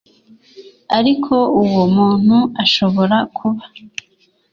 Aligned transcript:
ariko 0.97 1.33
uwo 1.61 1.83
muntu 1.95 2.37
ashobora 2.63 3.17
kuba 3.37 3.63